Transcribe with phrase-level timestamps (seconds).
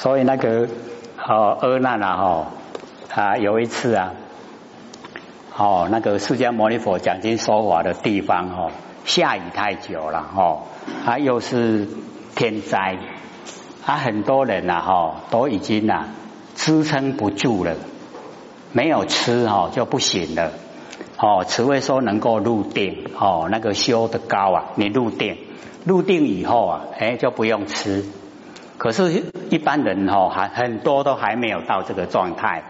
[0.00, 0.68] 所以那个
[1.26, 2.46] 哦，阿难啊，哈
[3.12, 4.12] 啊，有一次啊，
[5.56, 8.70] 哦，那个释迦牟尼佛讲经说法的地方，哦，
[9.04, 10.62] 下雨太久了，哦，
[11.04, 11.88] 啊，又是
[12.36, 12.96] 天灾，
[13.84, 16.04] 啊，很多人呐，哈，都已经呐
[16.54, 17.74] 支撑不住了，
[18.70, 20.52] 没有吃，哈，就不行了，
[21.18, 25.38] 哦，此位说能够入定，哦，那个修的高啊，你入定，
[25.84, 28.04] 入定以后啊，哎，就不用吃。
[28.76, 32.62] 可是，一般人哈还很多都还没有到这个状态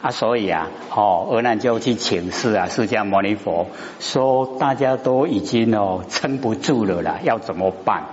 [0.00, 3.66] 啊，所以啊，哦，阿难就去请示啊，释迦牟尼佛
[3.98, 8.04] 说，大家都已经哦撑不住了啦，要怎么办？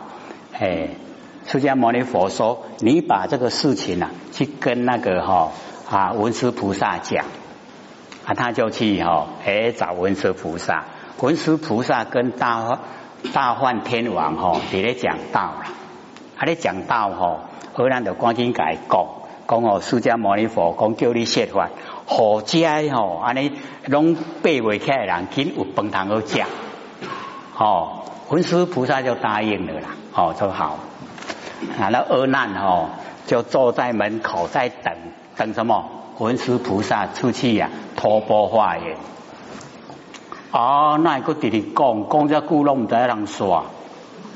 [0.57, 0.89] 哎，
[1.45, 5.51] 释迦牟尼佛说，你把这个事情啊，去跟那个哈
[5.87, 7.25] 啊文殊菩萨讲
[8.25, 10.85] 啊，他就去哈哎找文殊菩萨，
[11.19, 12.79] 文殊菩萨跟大
[13.31, 15.65] 大梵天王哈也来讲道了。
[16.37, 16.45] 啊！
[16.45, 17.39] 你讲到吼，
[17.73, 19.05] 河南就赶紧改讲，
[19.47, 21.69] 讲哦，释迦牟尼佛讲叫你说法，
[22.05, 23.53] 好家吼，安尼
[23.85, 26.43] 拢背袂起来人，紧有饭堂好食。
[27.57, 30.77] 哦，文殊菩萨就答应了啦，哦，就好。
[31.79, 32.89] 然后阿难吼
[33.27, 34.93] 就坐在门口在等，
[35.37, 35.85] 等什么？
[36.19, 38.97] 文殊菩萨出去呀，托钵化缘。
[40.51, 43.27] 哦，那个弟弟讲，讲只久拢唔知人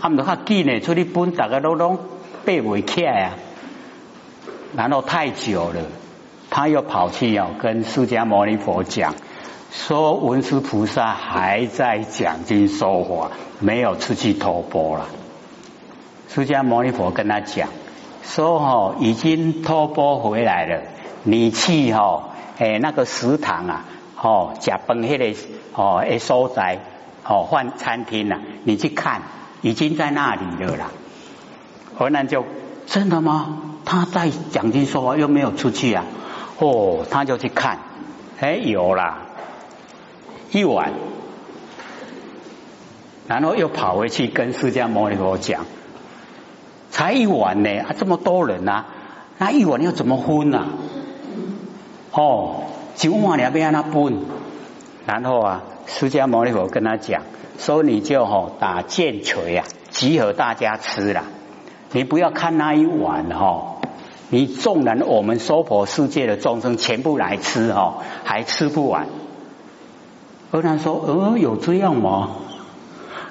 [0.01, 1.99] 他们较紧呢，出去本大家都拢
[2.45, 3.33] 背不起来啊。
[4.75, 5.81] 然后太久了，
[6.49, 9.15] 他又跑去要跟释迦牟尼佛讲，
[9.71, 15.07] 说文殊菩萨还在讲经说法，没有出去托钵了。
[16.29, 17.67] 释迦牟尼佛跟他讲，
[18.23, 20.83] 说哈已经托钵回来了，
[21.23, 23.85] 你去哈诶那个食堂啊，
[24.21, 25.39] 哦假崩迄个
[25.73, 26.79] 哦诶所在
[27.25, 29.23] 哦换餐厅啊，你去看。
[29.61, 30.91] 已经在那里了啦，
[31.97, 32.45] 河南就
[32.85, 33.57] 真的吗？
[33.85, 36.05] 他在讲经说话又没有出去啊？
[36.59, 37.79] 哦，他就去看，
[38.39, 39.19] 哎，有啦，
[40.51, 40.91] 一晚，
[43.27, 45.65] 然后又跑回去跟释迦牟尼佛讲，
[46.91, 48.85] 才一晚呢，啊，这么多人呐，
[49.37, 50.67] 那一晚要怎么分呐？
[52.11, 52.63] 哦，
[52.95, 54.19] 九万两边那分，
[55.05, 57.23] 然后啊，释迦牟尼佛跟他讲。
[57.57, 61.25] 所以你就吼打剑锤啊，集合大家吃了。
[61.91, 63.81] 你不要看那一碗哈，
[64.29, 69.07] 你纵然我们娑婆世界的众生全部来吃哈，还吃不完。
[70.51, 72.37] 和尚说：“呃，有这样吗？”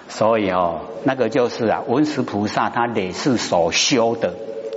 [0.09, 4.35] 所以哦，那个就是啊，文殊菩萨他累世所修的，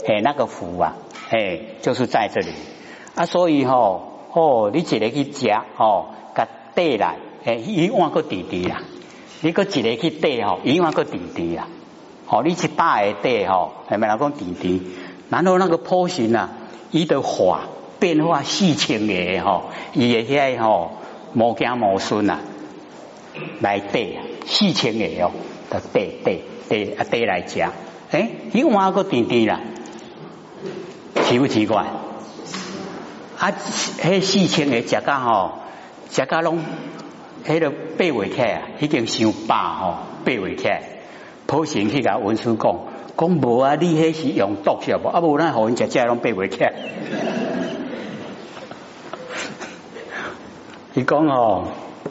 [0.07, 0.95] 哎，那个福啊，
[1.29, 2.53] 哎，就是在这里
[3.15, 3.25] 啊。
[3.25, 8.81] 所以吼，哦，你一个去食哦，甲带来，哎，一碗个弟弟啦。
[9.43, 11.67] 你个一个去带吼，永远个弟弟啊！
[12.27, 14.81] 哦，你去大个带吼，系咪人讲弟弟？
[15.31, 16.51] 然后那个波形啊，
[16.91, 17.61] 伊的化
[17.99, 19.63] 变化四千个吼，
[19.93, 20.91] 伊个遐吼
[21.33, 22.39] 无惊无孙啊，
[23.61, 25.31] 来带啊，四千个哦，
[25.71, 26.37] 的带带
[26.69, 27.65] 带啊带来食，
[28.11, 29.59] 诶，永远个弟弟啦，
[31.25, 31.87] 奇不奇怪？
[33.39, 35.53] 啊，迄四千个食噶吼，
[36.11, 36.59] 食噶拢。
[37.45, 40.69] 迄个八位客啊，已经伤饱吼，八位客，
[41.47, 42.79] 普贤去甲文殊讲，
[43.17, 45.07] 讲无啊，你迄是用毒是无？
[45.07, 46.71] 啊无咱互因食食拢八位客。
[50.93, 51.67] 伊讲哦，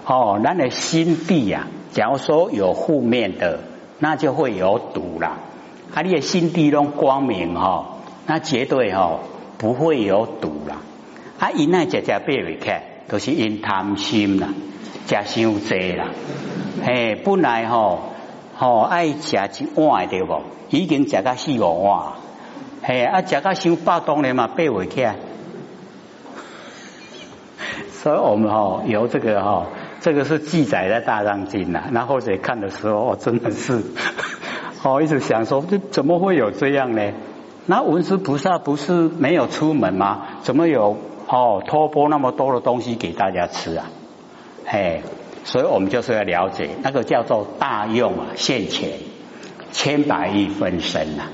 [0.06, 3.60] 哦，咱的心地啊，假如说有负面的，
[3.98, 5.38] 那就会有毒啦。
[5.94, 9.20] 啊，你的心地拢光明吼，那绝对吼
[9.58, 10.78] 不会有毒啦。
[11.38, 12.72] 啊，因那食食八位客，
[13.08, 14.48] 都是因贪心啦。
[15.06, 16.06] 食伤济啦，
[16.84, 18.00] 嘿，本来吼
[18.56, 20.40] 吼爱食一碗对不？
[20.70, 22.12] 已经食到四五碗，
[22.82, 25.16] 嘿，啊食到伤饱当然嘛背袂起来。
[27.92, 29.66] 所以我们吼有这个吼，
[30.00, 31.84] 这个是记载在大藏经呐。
[31.90, 33.82] 那或者看的时候，真的是，
[34.84, 37.12] 哦，一直想说，这怎么会有这样呢？
[37.66, 40.22] 那文殊菩萨不是没有出门吗？
[40.42, 40.96] 怎么有
[41.26, 43.86] 哦托钵那么多的东西给大家吃啊？
[44.66, 45.02] 哎，
[45.44, 48.90] 所以我们就是要了解那个叫做大用啊，现前
[49.72, 51.24] 千百亿分身呐。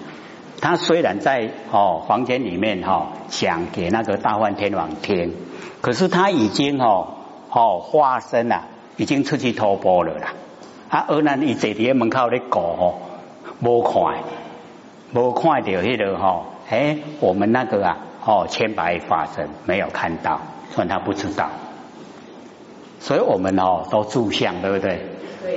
[0.61, 5.35] 他虽然在哦房间里面哈讲给那个大梵天王听，
[5.83, 7.09] 可是他已经哦
[7.51, 8.63] 哦化身了，
[8.97, 10.33] 已经出去托钵了啦。
[10.89, 12.95] 啊，而那你坐伫门口咧搞哦，
[13.61, 14.23] 无看，
[15.13, 20.41] 无看到迄个哈，哎，我们那个啊哦千百亿化身没有看到，
[20.71, 21.51] 所以他不知道。
[23.01, 25.01] 所以我们哦都住相，对不对？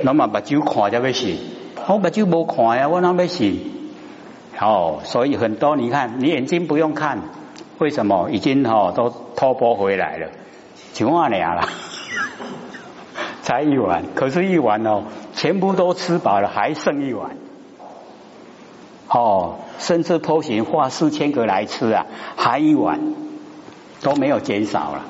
[0.04, 1.38] 那么把酒看才要信，
[1.88, 3.58] 我把酒无看呀，我哪要信？
[4.60, 7.18] 哦，所以很多你看，你眼睛不用看，
[7.78, 10.28] 为什么已经哦都偷波回来了？
[10.92, 11.68] 几万两了，
[13.42, 15.04] 才一碗，可是，一碗哦，
[15.34, 17.36] 全部都吃饱了，还剩一碗。
[19.08, 22.06] 哦，甚至偷行画四千个来吃啊，
[22.36, 23.14] 还一碗
[24.02, 25.04] 都没有减少了。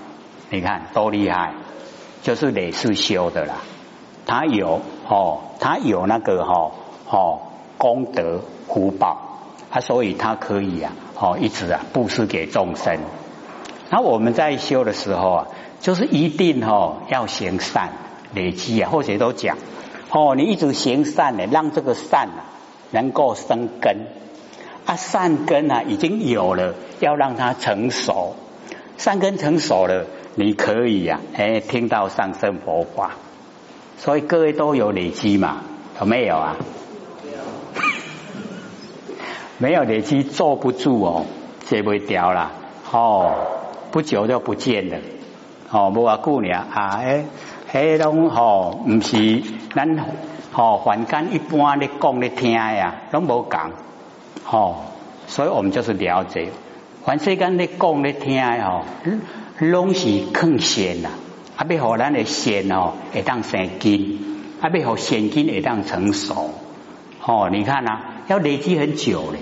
[0.51, 1.53] 你看多厉害，
[2.23, 3.57] 就是累世修的啦。
[4.27, 6.71] 他有哦，他有那个哈
[7.09, 7.41] 哦
[7.79, 9.19] 功德福报，
[9.71, 12.99] 他所以他可以啊哦一直啊布施给众生。
[13.91, 15.47] 那我们在修的时候啊，
[15.81, 17.91] 就是一定哦要行善
[18.35, 19.57] 累积啊，或者都讲
[20.11, 22.47] 哦，你一直行善呢，让这个善啊。
[22.93, 24.09] 能够生根
[24.85, 28.35] 啊，善根啊已经有了，要让它成熟。
[28.99, 33.13] 善根成熟了，你可以呀，哎，听到上圣佛法。
[33.97, 35.59] 所以各位都有累积嘛？
[36.01, 36.57] 有没有啊？
[39.59, 41.27] 没有累积坐不住哦，
[41.67, 42.53] 接不掉了
[42.91, 43.33] 哦，
[43.91, 44.99] 不久就不见了
[45.71, 45.91] 哦。
[45.91, 47.25] 无话姑娘啊，哎，
[47.73, 49.43] 哎，拢吼，唔是
[49.75, 49.99] 咱。
[50.53, 53.71] 哦，凡间一般的讲的听呀，拢无讲，
[54.51, 54.77] 哦，
[55.29, 56.49] 所以我们就是了解，
[57.05, 58.83] 凡世间的讲的听哦，
[59.61, 61.11] 拢是更显啦，
[61.57, 64.19] 啊，要互咱的显哦，会当生根，
[64.61, 66.51] 啊，要互显根会当成熟，
[67.25, 69.39] 哦，你看呐，要累积很久嘞，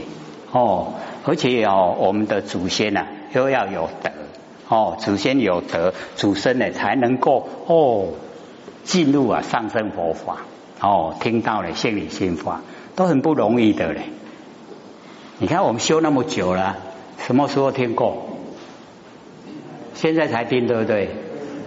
[0.52, 0.94] 哦，
[1.24, 4.10] 而且哦，我们的祖先呐，又要有德，
[4.68, 8.08] 哦，祖先有德，祖孙呢才能够哦，
[8.84, 10.38] 进入啊上升佛法。
[10.80, 12.60] 哦，听到了心理心法
[12.94, 14.02] 都很不容易的嘞。
[15.38, 16.76] 你看我们修那么久了，
[17.18, 18.37] 什么时候听过？
[20.00, 21.10] 现在才听，对不对？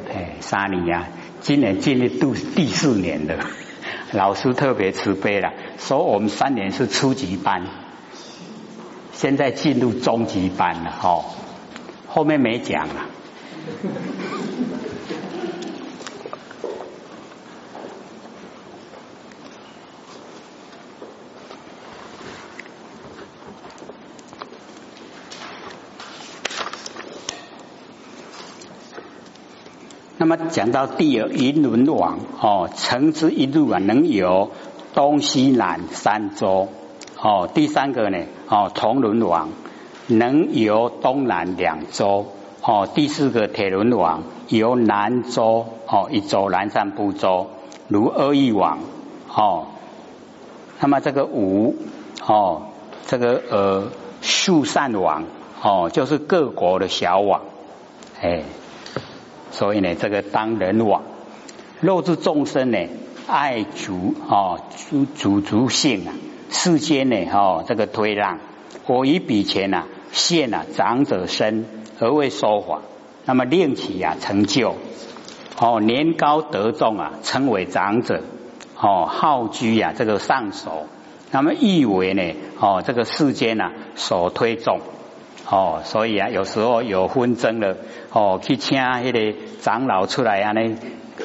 [0.09, 1.09] 哎，三年呀，
[1.41, 3.37] 今年进入第第四年的。
[4.13, 7.63] 老师特别慈悲了，说我们三年是初级班，
[9.11, 10.97] 现在进入中级班了。
[11.03, 11.25] 哦，
[12.07, 13.05] 后面没讲了。
[30.21, 34.51] 那么讲到第二银轮王哦，乘之一路啊，能有
[34.93, 36.67] 东西南三洲
[37.19, 37.49] 哦。
[37.51, 39.49] 第三个呢哦，铜轮王
[40.05, 42.27] 能游东南两洲
[42.61, 42.87] 哦。
[42.93, 47.47] 第四个铁轮王游南洲哦，一洲南山部洲
[47.87, 48.77] 如阿育王
[49.33, 49.69] 哦。
[50.79, 51.77] 那么这个五
[52.27, 52.67] 哦，
[53.07, 53.87] 这个呃
[54.21, 55.23] 树善王
[55.63, 57.41] 哦，就是各国的小王
[58.21, 58.43] 哎。
[59.51, 61.03] 所以呢，这个当人王，
[61.81, 62.77] 肉质众生呢，
[63.27, 66.13] 爱足哦，足足足性啊，
[66.49, 68.39] 世间呢哦，这个推让，
[68.87, 71.65] 我以彼前啊，现啊长者身
[71.99, 72.81] 何谓说法，
[73.25, 74.75] 那么令其啊成就
[75.59, 78.23] 哦，年高德重啊，称为长者
[78.79, 80.87] 哦，好居啊这个上首，
[81.31, 82.23] 那么意为呢
[82.59, 84.79] 哦，这个世间啊所推重。
[85.51, 87.75] 哦，所以啊，有时候有纷争了，
[88.13, 90.77] 哦，去请那个长老出来安尼，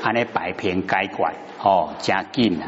[0.02, 2.66] 安尼摆平解怪，哦，加紧啊。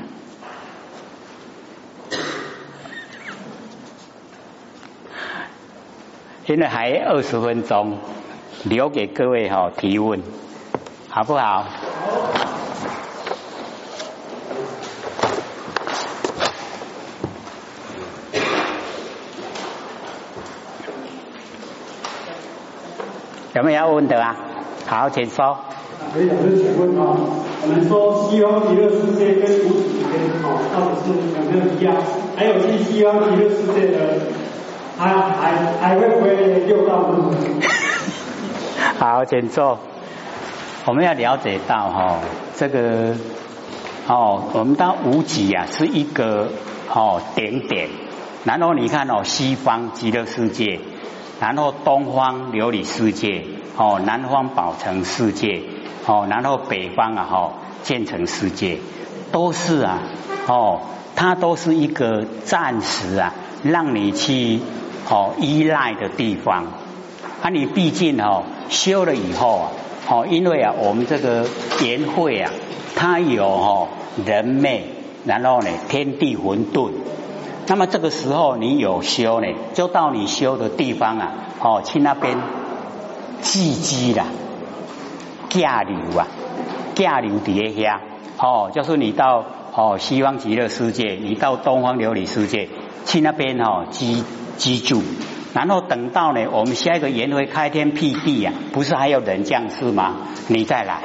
[6.47, 7.99] 现在还二十分钟，
[8.63, 10.23] 留给各位哈提问，
[11.11, 11.67] 好不好？
[23.59, 24.37] 有没有要问的啊？
[24.87, 25.59] 好，请说。
[26.15, 27.19] 可以，我就请问啊，
[27.61, 31.93] 我们说西方极乐世界跟五祖天哦，到底是有没有一样？
[32.37, 33.99] 还有去西方极乐世界的，
[34.97, 36.37] 还还还会不会
[36.69, 37.37] 六道轮回？
[38.97, 39.77] 好，请坐。
[40.87, 42.21] 我们要了解到哈，
[42.55, 43.13] 这个
[44.07, 46.47] 哦，我们到无极啊，是一个
[46.95, 47.89] 哦点点。
[48.45, 50.79] 然后你看哦，西方极乐世界。
[51.41, 53.45] 然后东方琉璃世界，
[53.77, 55.63] 哦，南方宝城世界，
[56.07, 57.53] 哦，然后北方啊，哈，
[57.83, 58.79] 建成世界，
[59.31, 60.01] 都是啊，
[60.49, 60.81] 哦，
[61.15, 64.61] 它都是一个暂时啊，让你去
[65.09, 66.65] 哦依赖的地方。
[67.41, 69.71] 啊，你毕竟哦修了以后啊，
[70.09, 71.47] 哦，因为啊，我们这个
[71.85, 72.51] 言会啊，
[72.97, 73.89] 它有哦
[74.27, 74.87] 人魅，
[75.25, 76.91] 然后呢天地混沌。
[77.71, 82.39] 那么这个时候你有修呢，就到你修的地方啊，哦，去那边
[83.43, 84.25] 寄居啦，
[85.51, 86.27] 驾流啊，
[86.95, 88.01] 驾流底下，
[88.39, 89.45] 哦，就是你到
[89.75, 92.71] 哦西方极乐世界，你到东方琉璃世界，
[93.05, 94.23] 去那边哦居
[94.57, 95.03] 居住。
[95.53, 100.15] 然后等到呢，我们下一个缘会开天辟地呀，不是还有人降世吗？
[100.47, 101.03] 你再来，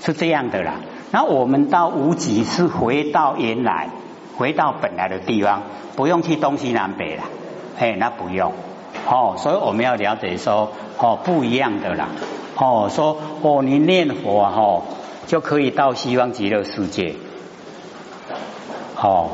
[0.00, 0.74] 是这样的啦。
[1.10, 3.90] 那我们到无极是回到原来，
[4.36, 5.62] 回到本来的地方，
[5.96, 7.24] 不用去东西南北了。
[7.78, 8.52] 哎，那不用
[9.08, 9.34] 哦。
[9.38, 12.08] 所以我们要了解说，哦，不一样的啦。
[12.56, 14.82] 哦，说哦，你念佛哈，
[15.26, 17.14] 就可以到西方极乐世界。
[19.00, 19.30] 哦，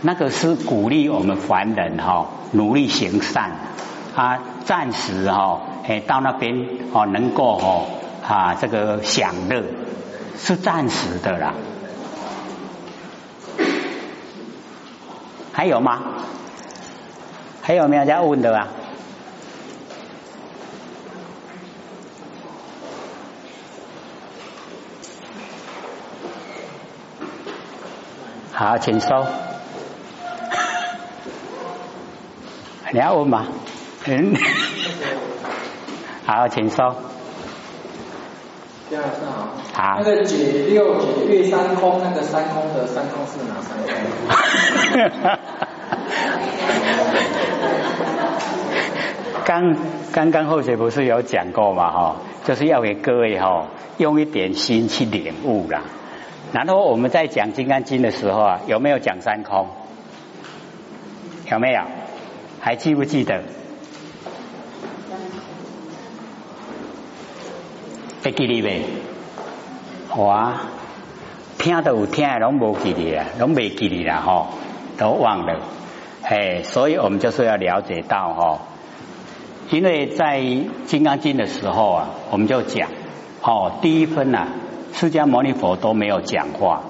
[0.00, 2.26] 那个是鼓励我们凡人哈。
[2.52, 3.50] 努力行善，
[4.14, 7.86] 啊，暂时哈，哎，到那边哦，能够哦
[8.28, 9.62] 啊，这个享乐
[10.36, 11.54] 是暂时的啦。
[15.62, 16.02] 还有吗？
[17.62, 18.66] 还有没有在问的啊？
[28.52, 29.24] 好，请说。
[32.90, 33.46] 你要问吗？
[34.06, 34.34] 嗯，
[36.26, 37.11] 好，请说。
[38.92, 39.96] 第二次好。
[40.00, 43.88] 那个解六解月三空，那个三空的三空是哪三空？
[49.46, 49.74] 刚
[50.12, 51.90] 刚刚后学不是有讲过嘛？
[51.90, 55.84] 哈，就是要给各位哈用一点心去领悟啦。
[56.52, 59.68] 然后我们在讲《金刚经》的时候啊，有没有讲三空？
[61.50, 61.80] 有没有？
[62.60, 63.42] 还记不记得？
[68.22, 68.82] 会记哩未？
[70.16, 70.60] 哇，
[71.58, 74.48] 听都有听，拢无记哩啦，拢未记哩啦，吼，
[74.96, 75.58] 都忘了。
[76.22, 78.60] 哎，所以我们就是要了解到，吼，
[79.70, 80.38] 因为在
[80.86, 82.88] 《金刚经》的时候啊，我们就讲，
[83.42, 84.46] 哦，第一分呐，
[84.92, 86.82] 释迦牟尼佛都没有讲话，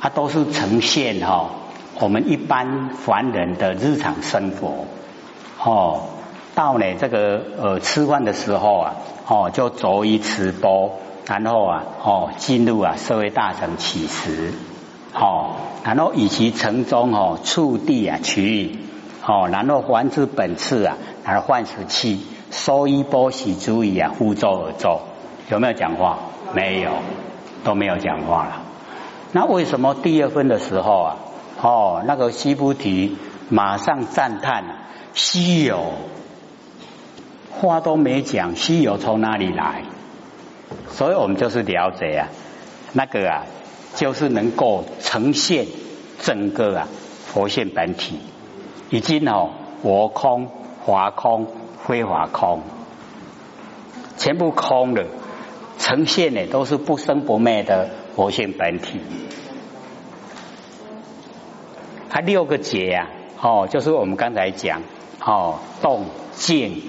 [0.00, 1.48] 他都是呈现哈，
[1.98, 4.84] 我们一般凡人的日常生活。
[5.64, 6.02] 哦，
[6.58, 8.96] 到呢这个呃吃饭的时候啊，
[9.28, 10.90] 哦就着一持钵，
[11.24, 14.54] 然后啊哦进入啊社会大成起食，
[15.14, 18.78] 哦然后以其城中哦触地啊取雨，
[19.24, 25.02] 哦然后还之本次啊，而换食器收一钵洗足以啊呼咒而咒，
[25.50, 26.18] 有没有讲话？
[26.54, 26.90] 没有，
[27.62, 28.62] 都没有讲话了。
[29.30, 31.16] 那为什么第二分的时候啊，
[31.62, 33.16] 哦那个西菩提
[33.48, 34.64] 马上赞叹。
[35.14, 35.80] 稀有，
[37.60, 39.82] 话都没讲，稀有从哪里来？
[40.90, 42.28] 所以我们就是了解啊，
[42.92, 43.46] 那个啊，
[43.94, 45.66] 就是能够呈现
[46.20, 46.88] 整个啊
[47.26, 48.20] 佛性本体，
[48.90, 49.50] 已经哦，
[49.82, 50.48] 我空、
[50.84, 51.46] 华空、
[51.86, 52.62] 非华空，
[54.16, 55.04] 全部空了，
[55.78, 59.00] 呈现的都是不生不灭的佛性本体。
[62.08, 63.10] 它六个劫啊，
[63.42, 64.80] 哦，就是我们刚才讲。
[65.20, 66.80] 哦，动静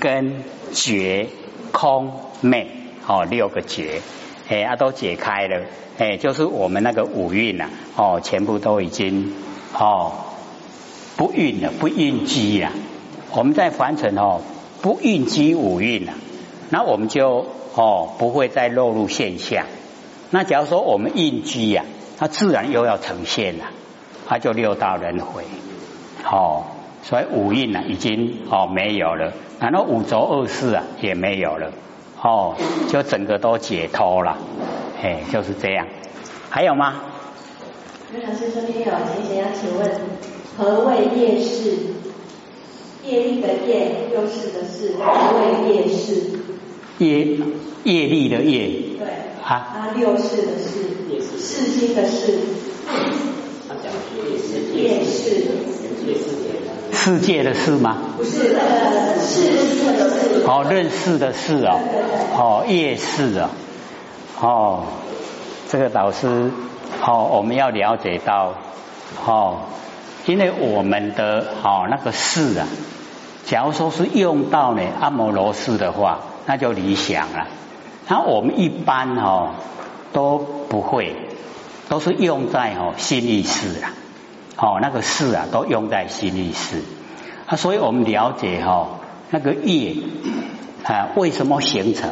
[0.00, 1.28] 根觉
[1.72, 2.70] 空昧，
[3.06, 4.00] 哦，六个觉，
[4.48, 5.62] 哎，啊，都解开了，
[5.98, 9.32] 哎，就是我们那个五蕴呐，哦，全部都已经
[9.78, 10.12] 哦
[11.16, 12.72] 不蕴了，不蕴积了。
[13.32, 14.40] 我们在凡尘哦，
[14.82, 16.12] 不蕴积五蕴了，
[16.70, 19.64] 那我们就哦不会再落入现象。
[20.30, 21.84] 那假如说我们蕴积呀，
[22.18, 23.64] 它自然又要呈现了，
[24.28, 25.44] 它就六道轮回，
[26.24, 26.64] 哦。
[27.08, 31.70] 所以五蕴呢，已经哦没有了，然后五浊恶世啊也没有了，
[32.20, 32.56] 哦，
[32.88, 34.36] 就整个都解脱了，
[35.00, 35.86] 哎，就是这样。
[36.50, 36.94] 还有吗？
[38.12, 39.88] 刘老师，这边有提前要请问，
[40.58, 41.76] 何谓业事？
[43.04, 45.04] 业力的业，又是的是，何
[45.38, 46.40] 谓业事？
[46.98, 47.38] 业
[47.84, 48.68] 业力的业。
[48.98, 49.06] 对。
[49.44, 49.54] 啊。
[49.54, 50.90] 啊，六世的事，
[51.38, 52.36] 世心的世。
[53.68, 54.74] 他讲业事。
[54.74, 55.46] 业事。
[57.06, 57.98] 世界的事吗？
[58.16, 59.52] 不是，呃，世
[59.96, 60.44] 的事。
[60.44, 61.78] 哦，认识的事哦，
[62.36, 63.50] 哦，夜市啊，
[64.40, 64.82] 哦，
[65.70, 66.50] 这个导师，
[67.06, 68.54] 哦，我们要了解到，
[69.24, 69.58] 哦，
[70.26, 72.66] 因为我们的哦那个事啊，
[73.44, 77.46] 假如说是用到呢阿摩罗氏的话，那就理想了。
[78.08, 79.50] 那我们一般哦
[80.12, 81.14] 都不会，
[81.88, 83.94] 都是用在哦心意识啊。
[84.56, 86.82] 哦，那个事啊，都用在心意识
[87.46, 88.88] 啊，所以我们了解哈，
[89.30, 89.96] 那个业
[90.82, 92.10] 啊，为什么形成？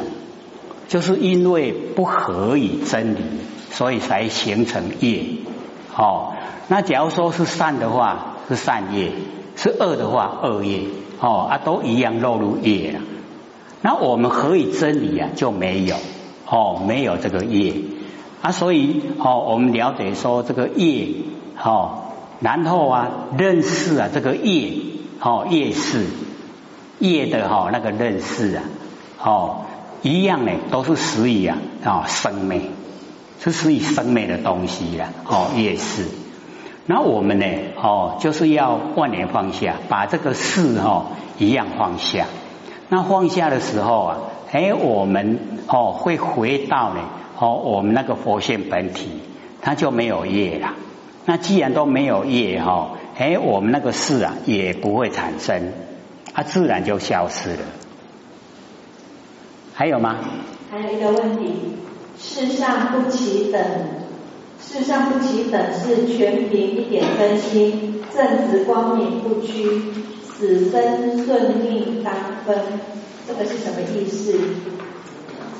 [0.87, 3.21] 就是因为不合以真理，
[3.71, 5.25] 所以才形成业。
[5.97, 6.33] 哦，
[6.67, 9.09] 那假如说是善的话，是善业；
[9.55, 10.81] 是恶的话，恶业。
[11.19, 12.99] 哦啊，都一样落入业了。
[13.81, 15.95] 那我们合以真理啊，就没有
[16.47, 17.73] 哦，没有这个业
[18.43, 21.07] 啊，所以哦，我们了解说这个业，
[21.59, 22.03] 哦。
[22.45, 23.09] 然后啊，
[23.39, 24.71] 认识啊，这个业
[25.19, 26.05] 哦，业识
[26.99, 28.63] 业的哈那个认识啊，
[29.19, 29.61] 哦，
[30.03, 32.61] 一样呢，都是属于啊啊生灭，
[33.39, 36.05] 是属于生灭的东西了，哦，业识。
[36.85, 37.47] 那我们呢，
[37.81, 41.07] 哦，就是要万年放下，把这个事哈
[41.39, 42.27] 一样放下。
[42.89, 44.17] 那放下的时候啊，
[44.51, 46.99] 哎，我们哦会回到呢，
[47.39, 49.09] 哦，我们那个佛性本体，
[49.63, 50.75] 它就没有业了。
[51.25, 55.73] 那既然都没有业哈，哎，我们那个事啊也不会产生，
[56.33, 57.65] 它自然就消失了。
[59.73, 60.17] 还有吗？
[60.69, 61.77] 还有一个问题，
[62.17, 63.61] 世上不起等，
[64.61, 69.81] 世上不起等是全凭一点真心，正直光明不屈，
[70.23, 72.13] 死生顺命当
[72.45, 72.55] 分，
[73.27, 74.39] 这个是什么意思？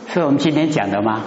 [0.08, 1.22] 是我们今天讲的吗？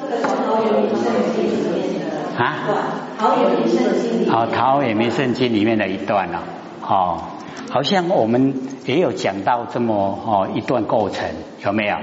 [0.00, 1.02] 这个从桃园名圣
[1.34, 4.28] 经里面的啊，桃园名圣经里。
[4.28, 6.42] 好，桃园名圣经里面的一段了，
[6.82, 7.22] 哦，
[7.70, 8.52] 好像我们
[8.84, 9.94] 也有讲到这么
[10.26, 11.30] 哦一段构成，
[11.64, 11.96] 有没有？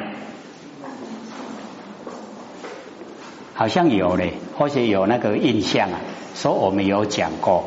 [3.53, 5.99] 好像有嘞，或者有那个印象啊，
[6.35, 7.65] 说我们有讲过，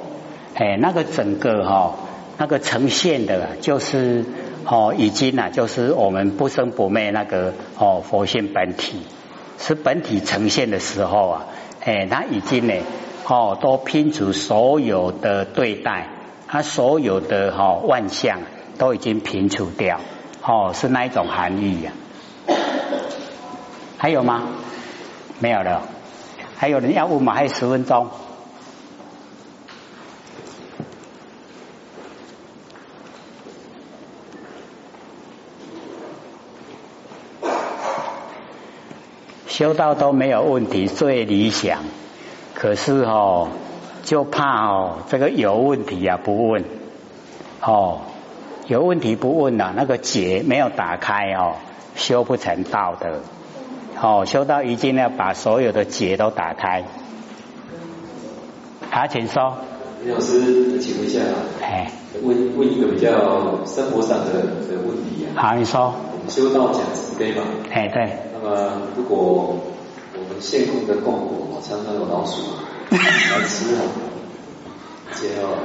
[0.55, 1.93] 哎，那个整个哈，
[2.39, 4.25] 那个呈现的，就是
[4.65, 9.03] 哦，已经啊，就是我们不生不灭那个哦佛性本体，
[9.59, 11.45] 是本体呈现的时候啊，
[11.85, 12.73] 哎，它已经呢，
[13.27, 16.09] 哦，都拼除所有的对待，
[16.49, 18.41] 他所有的哈万象
[18.79, 20.01] 都已经平除掉，
[20.43, 21.93] 哦，是那一种含义呀。
[23.97, 24.43] 还有吗？
[25.39, 25.83] 没有了，
[26.57, 27.35] 还有人要问吗？
[27.35, 28.09] 还有十分钟。
[39.47, 41.85] 修道都没有问题，最理想。
[42.63, 43.49] 可是哦，
[44.05, 46.63] 就怕哦，这个有问题啊，不问
[47.61, 48.03] 哦，
[48.69, 51.55] 有问题不问呐，那个结没有打开哦，
[51.97, 53.19] 修不成道的。
[54.01, 56.85] 哦，修道一定要把所有的结都打开。
[58.93, 59.55] 好，请说。
[60.05, 61.19] 李老师，请问一下，
[61.61, 61.91] 哎，
[62.23, 63.11] 问问一个比较
[63.67, 65.35] 生活上的的问题啊。
[65.35, 65.93] 好，你说。
[66.13, 67.43] 我们修道讲慈悲嘛？
[67.73, 68.19] 哎，对。
[68.41, 69.57] 那么，如果
[70.43, 72.43] 现供的供果，像那种老鼠
[72.91, 72.99] 来
[73.47, 73.81] 吃啊，
[75.15, 75.57] 且哦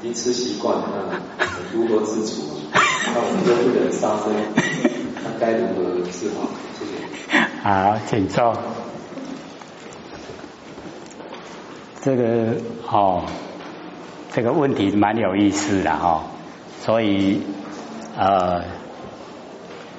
[0.00, 1.20] 已经吃习惯了，
[1.74, 2.42] 如何自处？
[2.72, 4.32] 那我们就不能杀生，
[5.22, 6.48] 那该如何是好？
[6.78, 7.38] 谢谢。
[7.62, 8.56] 好，请坐。
[12.02, 12.56] 这个
[12.90, 13.24] 哦，
[14.32, 16.24] 这个问题蛮有意思的哈，
[16.82, 17.40] 所以
[18.16, 18.62] 呃，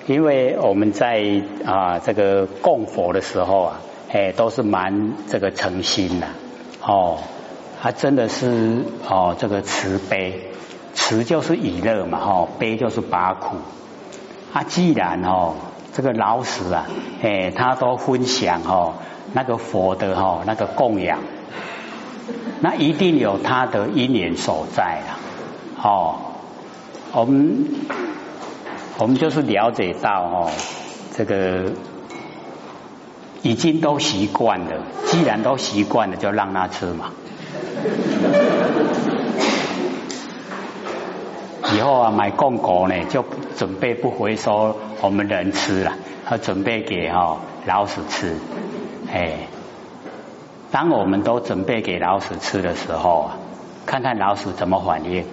[0.07, 6.27] 因为我们在啊这个供佛的时候啊，哎都是蛮这个诚心的
[6.81, 7.19] 哦，
[7.81, 10.51] 他真的是哦这个慈悲，
[10.93, 13.57] 慈就是以乐嘛哈，悲就是拔苦，
[14.53, 15.55] 他既然哦。
[15.97, 16.87] 这个老师啊，
[17.23, 18.95] 哎，他都分享哦，
[19.31, 21.19] 那个佛的哈那个供养，
[22.59, 25.15] 那一定有他的因缘所在啊。
[25.81, 26.15] 哦，
[27.13, 27.65] 我们
[28.97, 30.51] 我们就是了解到哦，
[31.15, 31.71] 这个
[33.45, 34.71] 已经都习惯了，
[35.05, 37.11] 既然都习惯了，就让他吃嘛。
[41.75, 43.23] 以后啊，买供果呢，就
[43.55, 45.91] 准备不回收我们人吃了，
[46.25, 48.35] 他准备给哈老鼠吃。
[49.13, 49.33] 哎，
[50.71, 53.37] 当我们都准备给老鼠吃的时候啊，
[53.85, 55.23] 看看老鼠怎么反应。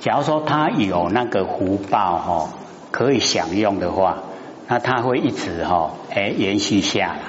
[0.00, 2.48] 假如说它有那个福报哈，
[2.90, 4.18] 可以享用的话，
[4.68, 7.20] 那它会一直哈哎延续下来。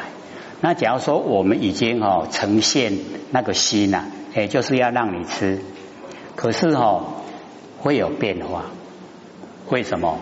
[0.62, 2.94] 那假如说我们已经哈呈现
[3.32, 4.04] 那个心呐，
[4.36, 5.60] 哎就是要让你吃。
[6.36, 7.02] 可是哈
[7.80, 8.66] 会有变化，
[9.70, 10.20] 为什么？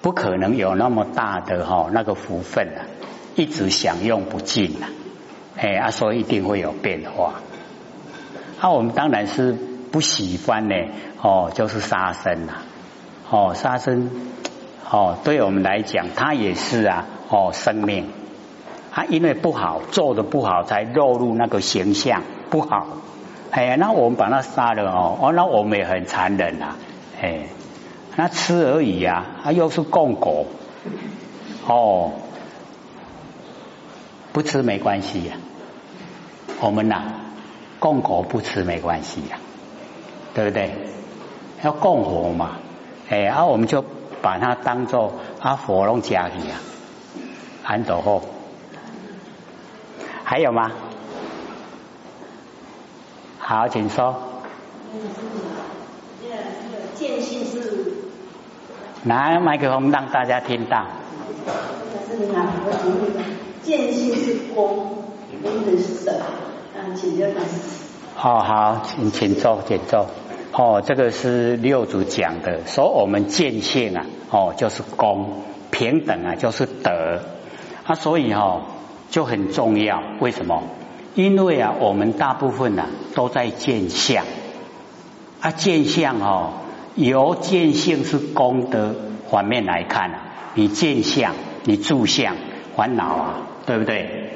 [0.00, 2.84] 不可能有那么大的哈那个福分啊，
[3.36, 4.92] 一直享用不尽啊，
[5.56, 7.40] 哎啊，所以一定会有变化。
[8.60, 9.52] 那我们当然是
[9.90, 10.74] 不喜欢呢，
[11.22, 12.52] 哦，就是杀生呐，
[13.30, 14.10] 哦，杀生
[14.90, 18.10] 哦，对我们来讲，它也是啊，哦，生命，
[18.92, 22.86] 它因为不好做的不好，才落入那个形象不好。
[23.50, 26.76] 哎呀，那我们把它杀了哦，哦，那我们也很残忍呐，
[27.20, 27.46] 哎，
[28.16, 30.46] 那吃而已呀，它又是供果，
[31.66, 32.12] 哦，
[34.32, 35.36] 不吃没关系呀，
[36.60, 37.04] 我们呐，
[37.78, 39.38] 供果不吃没关系呀，
[40.34, 40.70] 对不对？
[41.62, 42.56] 要供佛嘛，
[43.08, 43.84] 哎，然后我们就
[44.24, 46.56] 把它当做阿佛龙家去呀，
[47.62, 48.22] 安走后，
[50.24, 50.72] 还有吗？
[53.38, 54.16] 好，请说。
[56.94, 57.92] 见性是？
[59.02, 60.86] 拿麦克风让大家听到。
[62.08, 63.12] 是哪个主题？
[63.62, 65.04] 见性是功，
[65.42, 66.18] 功的是什？
[66.74, 67.60] 嗯，请教老师。
[68.16, 70.06] 好好，请请坐，请坐。
[70.56, 77.20] 哦，这个是六祖讲的，说我们见性啊，哦，就是功平等啊，就是德
[77.84, 78.62] 啊，所以哈
[79.10, 80.00] 就很重要。
[80.20, 80.62] 为什么？
[81.16, 82.86] 因为啊，我们大部分呢
[83.16, 84.24] 都在见相
[85.40, 86.52] 啊，见相哦，
[86.94, 88.94] 由见性是功德
[89.28, 90.20] 反面来看啊，
[90.54, 92.36] 你见相，你住相，
[92.76, 93.34] 烦恼啊，
[93.66, 94.30] 对不对？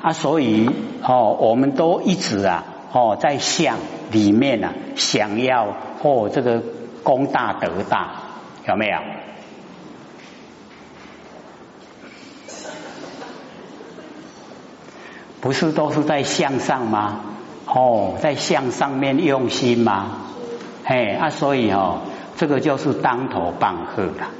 [0.00, 0.70] 啊，所以
[1.02, 2.64] 哦，我们都一直啊。
[2.96, 3.78] 哦，在相
[4.12, 6.62] 里面呢，想要哦这个
[7.02, 8.12] 功大德大，
[8.68, 8.98] 有没有？
[15.40, 17.20] 不是都是在向上吗？
[17.66, 20.20] 哦，在向上面用心吗？
[20.84, 22.02] 哎啊，所以哦，
[22.36, 24.30] 这个就是当头棒喝了，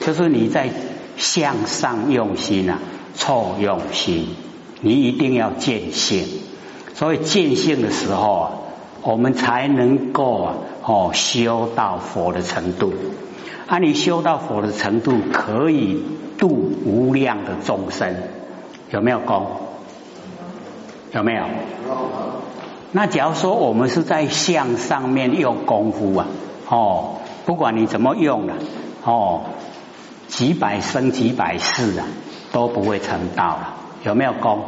[0.00, 0.68] 就是你在
[1.16, 2.80] 向上用心啊，
[3.14, 4.36] 错用心，
[4.82, 6.28] 你一定要见性。
[6.94, 8.50] 所以见性的时候啊，
[9.02, 12.92] 我们才能够啊哦修到佛的程度。
[13.66, 16.02] 啊，你修到佛的程度，可以
[16.38, 16.48] 度
[16.84, 18.14] 无量的众生，
[18.90, 19.46] 有没有功？
[21.12, 21.44] 有没有？
[22.92, 26.26] 那假如说我们是在相上面用功夫啊，
[26.68, 28.54] 哦，不管你怎么用了，
[29.04, 29.40] 哦，
[30.28, 32.06] 几百生几百世啊，
[32.52, 34.60] 都不会成道了，有没有功？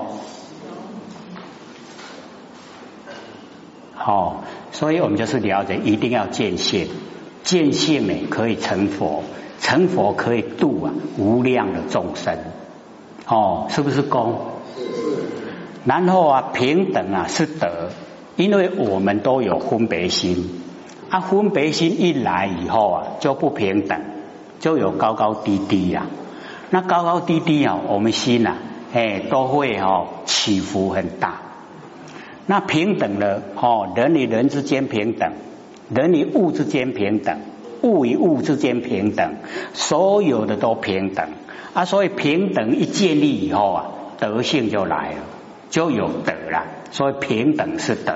[4.06, 4.36] 哦，
[4.70, 6.86] 所以我们就是了解，一定要见性，
[7.42, 9.24] 见性美可以成佛，
[9.60, 12.38] 成佛可以度啊无量的众生。
[13.26, 14.38] 哦，是不是功？
[14.76, 14.84] 是。
[15.84, 17.90] 然后啊，平等啊是德，
[18.36, 20.62] 因为我们都有分别心，
[21.10, 24.00] 啊分别心一来以后啊就不平等，
[24.60, 26.06] 就有高高低低呀。
[26.70, 28.54] 那高高低低啊，我们心呐，
[28.92, 31.40] 哎都会哦起伏很大。
[32.46, 35.32] 那平等了，哦，人与人之间平等，
[35.92, 37.40] 人与物之间平等，
[37.82, 39.34] 物与物之间平等，
[39.74, 41.26] 所有的都平等
[41.74, 41.84] 啊！
[41.84, 43.86] 所以平等一建立以后啊，
[44.20, 45.16] 德性就来了，
[45.70, 46.64] 就有德了。
[46.92, 48.14] 所以平等是德，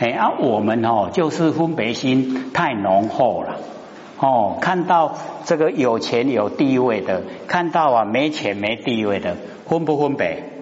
[0.00, 3.58] 哎，啊，我们哦，就是分别心太浓厚了，
[4.18, 5.14] 哦，看到
[5.44, 9.36] 这个有钱有地位的，看到啊没钱没地位的，
[9.68, 10.53] 分不分别？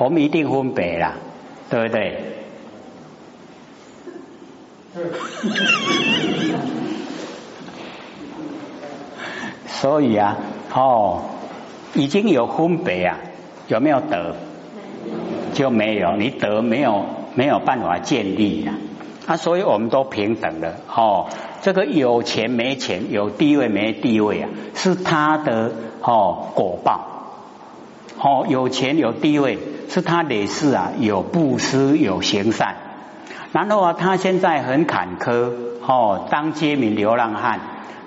[0.00, 1.12] 我们一定分别啦，
[1.68, 2.24] 对不对？
[9.66, 10.38] 所以啊，
[10.74, 11.20] 哦，
[11.92, 13.18] 已经有分别啊，
[13.68, 14.36] 有没有德？
[15.52, 18.72] 就没有，你德没有没有办法建立呀。
[19.26, 21.28] 啊，所以我们都平等的哦。
[21.60, 27.02] 这个有钱没钱，有地位没地位啊，是他的哦果报。
[28.18, 29.58] 哦，有钱有地位。
[29.90, 32.76] 是他累世啊，有布施，有行善，
[33.50, 35.50] 然后啊，他现在很坎坷
[35.84, 37.58] 哦，当街民流浪汉，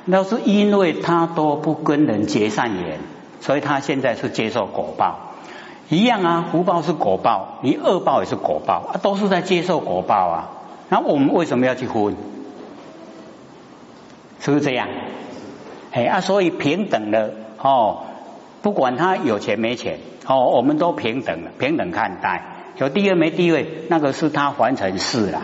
[0.06, 3.00] 那是因为他都不跟人结善缘，
[3.42, 5.34] 所以他现在是接受果报，
[5.90, 10.50] 一样啊，福报是果报，你恶报也是果报啊，都是在接受果报啊。
[10.88, 12.16] 那我们为什么要去分？
[14.40, 14.88] 是不是这样？
[15.92, 18.06] 哎啊，所以平等的哦。
[18.64, 22.42] 不管他有钱没钱，哦，我们都平等，平等看待。
[22.78, 25.42] 有地位没地位，那个是他完成事了。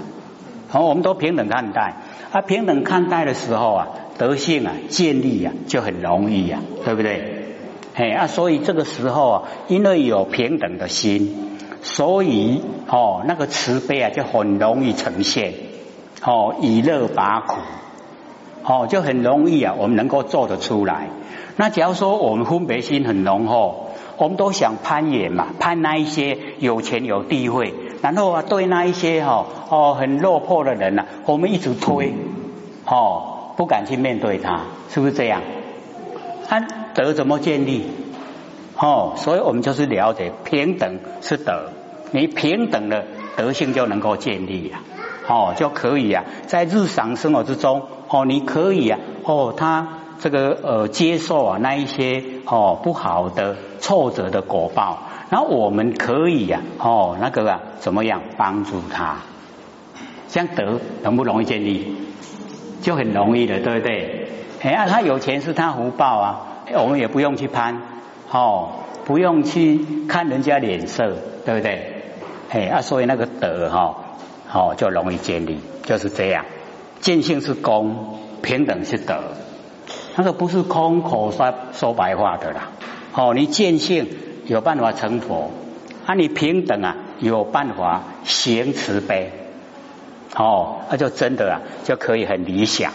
[0.69, 1.95] 好，我们都平等看待。
[2.31, 7.55] 啊，平等看待的时候啊，德性啊建立啊就很容易啊，对不对？
[7.93, 15.53] 嘿啊，所以这个时候啊，因为有平等的心，所以哦，那个慈悲啊就很容易呈现。
[16.23, 17.57] 哦，以乐拔苦，
[18.63, 21.09] 哦，就很容易啊，我们能够做得出来。
[21.59, 32.13] 那假如说我们分别心很浓厚，我们都想攀岩嘛，攀那一些有钱有地位，然后啊对那一些哈哦很落魄的人呐，我们一直推，
[32.85, 35.41] 哦不敢去面对他，是不是这样？
[36.47, 36.61] 他
[36.93, 37.83] 德怎么建立？
[38.77, 41.71] 哦，所以我们就是了解平等是德，
[42.11, 43.03] 你平等的
[43.35, 44.79] 德性就能够建立呀，
[45.27, 49.98] 哦就可以啊，在日常生活之中，哦你可以啊，哦他。
[50.19, 59.17] 这个呃，接受啊那一些哦不好的挫折的果报，然后我们可以呀哦那个啊怎么样帮助他？
[60.27, 61.95] 像德容不容易建立？
[62.81, 64.27] 就很容易的，对不对？
[64.61, 67.81] 哎呀，他有钱是他福报啊，我们也不用去攀
[68.31, 68.69] 哦，
[69.05, 72.03] 不用去看人家脸色，对不对？
[72.49, 73.95] 哎啊，所以那个德哈
[74.53, 76.45] 哦就容易建立，就是这样。
[76.99, 79.23] 见性是功，平等是德，
[80.19, 82.71] 那个不是空口说说白话的啦。
[83.15, 84.09] 哦，你见性
[84.45, 85.49] 有办法成佛，
[86.05, 89.31] 啊，你平等啊有办法行慈悲，
[90.35, 92.91] 哦，那就真的啊就可以很理想。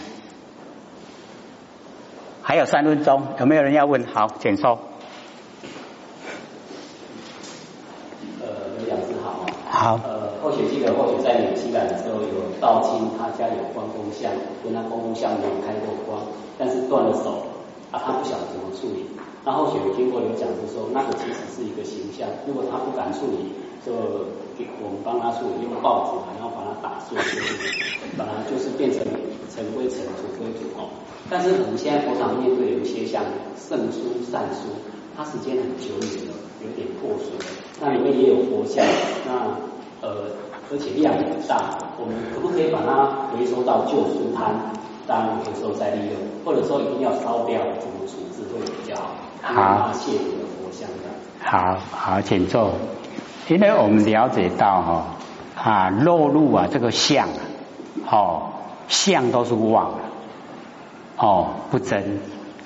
[2.43, 4.05] 还有三分钟，有没有人要问？
[4.05, 4.77] 好，请说。
[9.71, 9.99] 好。
[10.03, 14.27] 呃，或许记得，或许在纽西兰的时候，有道亲他家有关公像，
[14.61, 16.19] 跟他关公像没有开过光，
[16.59, 17.47] 但是断了手，
[17.95, 19.07] 啊，他不晓得怎么处理。
[19.45, 23.55] 那或许有听过有讲，就说那个其实是一个形象，如果他不敢处理，
[23.87, 23.95] 就
[24.59, 27.15] 给我们帮他处理，用报纸然后把它打碎，
[28.19, 28.99] 把它就是变成
[29.47, 30.91] 尘归尘，土归土哦。
[31.31, 33.23] 但是我们现在佛堂面对有一些像
[33.55, 34.75] 圣书、善书，
[35.15, 37.31] 它时间很久远了，有点破损，
[37.79, 38.83] 那里面也有佛像，
[39.23, 39.55] 那。
[40.01, 40.27] 呃，
[40.71, 44.53] 而且量很大，我们可不可以把它回收到旧书摊，
[45.05, 46.17] 当回收再利用？
[46.43, 48.95] 或者说一定要烧掉，怎么处置会比较
[49.41, 49.53] 好？
[49.53, 51.05] 好，谢谢你的佛像的。
[51.43, 52.71] 好好，请坐。
[53.47, 55.05] 因为我们了解到哈
[55.55, 58.43] 啊，落入啊这个相啊，哦，
[58.87, 59.91] 相都是妄
[61.17, 62.19] 哦，不真。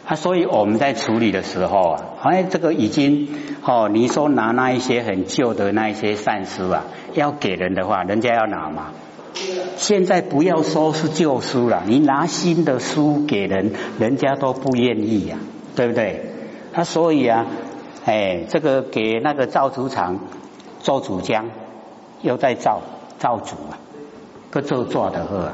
[0.09, 3.27] 啊，所以我们在处理的时候啊，哎，这个已经
[3.63, 8.87] 哦，你说拿那一些很旧的那一些善书啊，要给人的话，人家要拿吗？
[9.77, 15.37] 现在不要说是旧书了，你拿新的书给人，人家都不愿意呀，
[15.75, 16.25] 对不对？
[16.73, 17.45] 他所以啊，
[18.05, 20.21] 哎，这个给那个造纸厂
[20.79, 21.43] 做主浆，
[22.23, 22.81] 又在造
[23.19, 23.77] 造主啊，
[24.49, 25.53] 各做做的呵。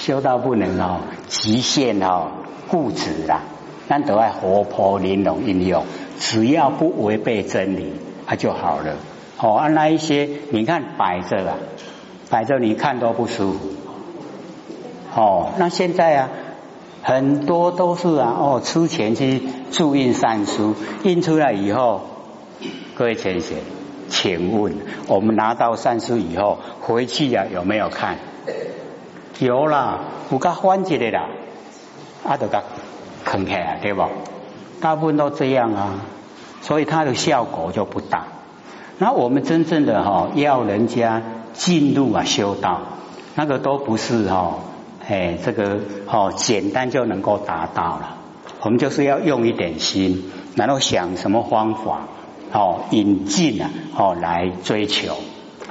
[0.00, 2.28] 修到不能哦，极限哦，
[2.68, 3.42] 固执啦，
[3.86, 5.84] 但都爱活泼玲珑应用，
[6.18, 7.92] 只要不违背真理，
[8.26, 8.94] 它就好了。
[9.38, 11.58] 哦，按那一些，你看摆着啊，
[12.30, 13.58] 摆着你看都不舒服。
[15.14, 16.30] 哦，那现在啊，
[17.02, 22.00] 很多都是啊，哦，出钱去注印善书，印出来以后，
[22.94, 23.58] 各位先生，
[24.08, 24.74] 请问
[25.08, 28.16] 我们拿到善书以后，回去呀有没有看？
[29.40, 30.00] 有啦，
[30.30, 31.28] 有甲翻一个啦，
[32.24, 32.62] 啊，就甲
[33.24, 34.04] 坑起来，对不？
[34.80, 35.94] 大部分都这样啊，
[36.60, 38.24] 所以它的效果就不大。
[38.98, 41.22] 那我们真正的哈，要人家
[41.54, 42.82] 进入啊修道，
[43.34, 44.58] 那个都不是哈，
[45.08, 48.16] 哎，这个哦简单就能够达到了。
[48.60, 52.00] 我们就是要用一点心，然后想什么方法
[52.52, 55.16] 哦引进啊哦来追求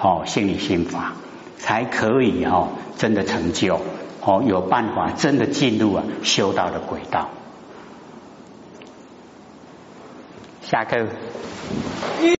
[0.02, 1.14] 哦心理心法。
[1.60, 3.80] 才可以哦，真的成就
[4.22, 7.30] 哦，有办法真的进入啊修道的轨道。
[10.64, 11.06] 下课。